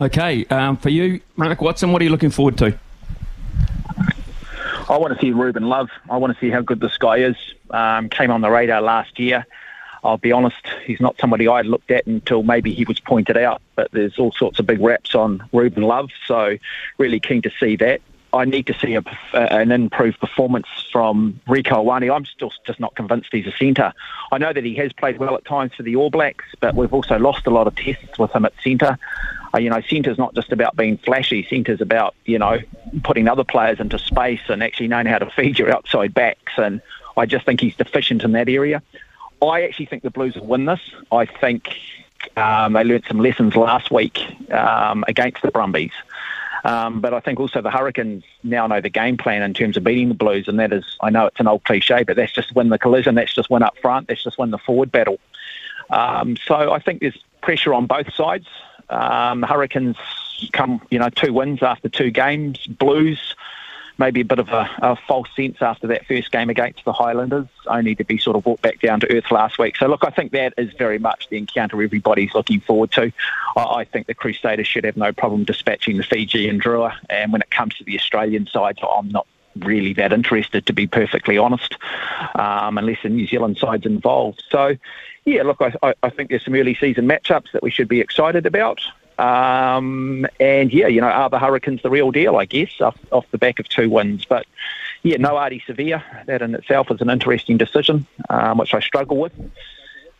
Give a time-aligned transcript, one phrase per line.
[0.00, 2.78] Okay, um, for you, Mark Watson, what are you looking forward to?
[4.88, 5.90] I want to see Ruben Love.
[6.08, 7.36] I want to see how good this guy is.
[7.70, 9.44] Um, came on the radar last year.
[10.04, 13.60] I'll be honest, he's not somebody I looked at until maybe he was pointed out.
[13.74, 16.56] But there's all sorts of big raps on Ruben Love, so
[16.96, 18.00] really keen to see that.
[18.32, 22.14] I need to see a, an improved performance from Rieko Ioane.
[22.14, 23.92] I'm still just not convinced he's a centre.
[24.30, 26.92] I know that he has played well at times for the All Blacks, but we've
[26.92, 28.98] also lost a lot of tests with him at centre.
[29.54, 31.46] Uh, you know, centre's not just about being flashy.
[31.48, 32.58] Centre's about, you know,
[33.02, 36.52] putting other players into space and actually knowing how to feed your outside backs.
[36.58, 36.82] And
[37.16, 38.82] I just think he's deficient in that area.
[39.40, 40.80] I actually think the Blues will win this.
[41.10, 41.68] I think
[42.36, 44.18] um, they learnt some lessons last week
[44.52, 45.92] um, against the Brumbies.
[46.68, 49.84] Um, but I think also the Hurricanes now know the game plan in terms of
[49.84, 52.54] beating the Blues, and that is, I know it's an old cliche, but that's just
[52.54, 55.18] win the collision, that's just win up front, that's just win the forward battle.
[55.88, 58.46] Um, so I think there's pressure on both sides.
[58.90, 59.96] Um, Hurricanes
[60.52, 62.66] come, you know, two wins after two games.
[62.66, 63.34] Blues,
[63.98, 67.48] maybe a bit of a, a, false sense after that first game against the Highlanders,
[67.66, 69.76] only to be sort of brought back down to earth last week.
[69.76, 73.12] So, look, I think that is very much the encounter everybody's looking forward to.
[73.56, 76.94] I, I think the Crusaders should have no problem dispatching the Fijian Drua.
[77.10, 79.26] And when it comes to the Australian side, I'm not
[79.56, 81.76] really that interested, to be perfectly honest,
[82.34, 84.42] um, unless the New Zealand side's involved.
[84.50, 84.76] So,
[85.24, 88.46] yeah, look, I, I think there's some early season matchups that we should be excited
[88.46, 88.80] about.
[89.18, 92.36] Um, and yeah, you know, are the Hurricanes the real deal?
[92.36, 94.46] I guess off, off the back of two wins, but
[95.02, 96.02] yeah, no Ardie Savea.
[96.26, 99.32] That in itself is an interesting decision, um, which I struggle with.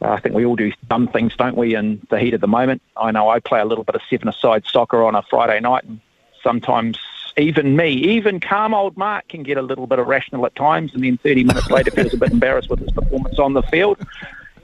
[0.00, 2.48] Uh, I think we all do dumb things, don't we, in the heat of the
[2.48, 2.82] moment.
[2.96, 6.00] I know I play a little bit of seven-a-side soccer on a Friday night, and
[6.42, 6.98] sometimes
[7.36, 11.02] even me, even calm old Mark can get a little bit irrational at times, and
[11.02, 13.98] then 30 minutes later feels a bit embarrassed with his performance on the field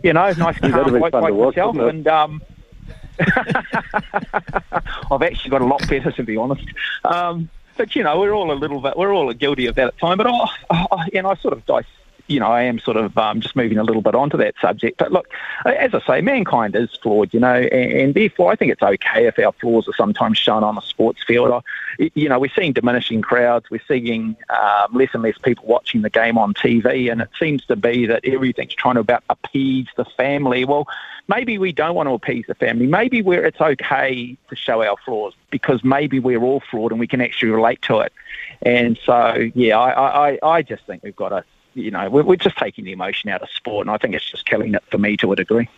[0.05, 1.77] you know, nice calm bloke like myself.
[1.77, 2.43] And um,
[5.11, 6.67] I've actually got a lot better, to be honest.
[7.05, 9.99] Um, but you know, we're all a little bit, we're all guilty of that at
[9.99, 10.19] time.
[10.19, 11.85] But oh, you know, I sort of dice
[12.27, 14.99] you know, I am sort of um, just moving a little bit onto that subject.
[14.99, 15.29] But look,
[15.67, 19.27] as I say, mankind is flawed, you know, and, and therefore I think it's okay
[19.27, 21.63] if our flaws are sometimes shown on a sports field.
[21.99, 26.11] You know, we're seeing diminishing crowds, we're seeing um, less and less people watching the
[26.11, 30.05] game on TV, and it seems to be that everything's trying to about appease the
[30.05, 30.65] family.
[30.65, 30.89] Well,
[31.29, 32.87] maybe we don't want to appease the family.
[32.87, 37.07] Maybe we're, it's okay to show our flaws because maybe we're all flawed and we
[37.07, 38.13] can actually relate to it.
[38.63, 42.37] And so, yeah, I, I, I just think we've got to you know, we're, we're
[42.37, 44.99] just taking the emotion out of sport, and I think it's just killing it for
[44.99, 45.69] me to a degree.